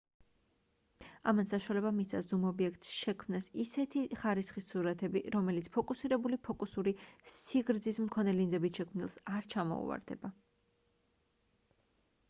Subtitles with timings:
[1.31, 6.95] ამან საშუალება მისცა ზუმ ობიექტს შექმნას ისეთი ხარისხის სურათები რომელიც ფიქსირებული ფოკუსური
[7.35, 10.33] სიგრძის მქონე ლინზებით შექმნილს არ ჩამოუვარდება